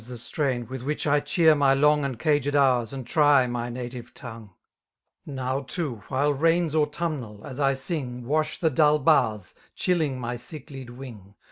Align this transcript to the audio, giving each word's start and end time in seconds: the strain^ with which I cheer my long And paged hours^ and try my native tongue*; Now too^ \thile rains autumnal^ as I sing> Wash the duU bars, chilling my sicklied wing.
the 0.07 0.15
strain^ 0.15 0.67
with 0.67 0.81
which 0.81 1.05
I 1.05 1.19
cheer 1.19 1.53
my 1.53 1.75
long 1.75 2.03
And 2.03 2.17
paged 2.17 2.55
hours^ 2.55 2.91
and 2.91 3.05
try 3.05 3.45
my 3.45 3.69
native 3.69 4.15
tongue*; 4.15 4.49
Now 5.27 5.59
too^ 5.59 6.01
\thile 6.07 6.33
rains 6.35 6.73
autumnal^ 6.73 7.45
as 7.45 7.59
I 7.59 7.73
sing> 7.73 8.25
Wash 8.25 8.57
the 8.59 8.71
duU 8.71 8.97
bars, 8.97 9.53
chilling 9.75 10.19
my 10.19 10.37
sicklied 10.37 10.89
wing. 10.89 11.35